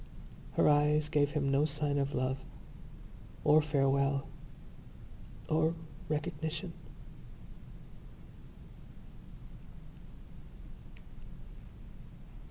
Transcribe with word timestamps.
Her 0.53 0.67
eyes 0.67 1.09
gave 1.09 1.29
him 1.29 1.51
no 1.51 1.63
sign 1.63 1.99
of 1.99 2.15
love 2.15 2.43
or 3.43 3.61
farewell 3.61 4.25
or 5.47 5.75
recognition. 6.09 6.73